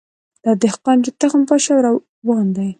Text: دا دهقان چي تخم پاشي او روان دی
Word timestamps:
دا 0.43 0.51
دهقان 0.61 0.97
چي 1.03 1.11
تخم 1.21 1.41
پاشي 1.49 1.71
او 1.75 1.79
روان 1.87 2.47
دی 2.55 2.69